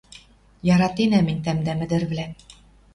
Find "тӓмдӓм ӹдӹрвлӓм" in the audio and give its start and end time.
1.45-2.31